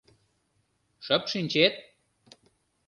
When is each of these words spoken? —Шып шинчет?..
—Шып 1.05 1.23
шинчет?.. 1.31 1.73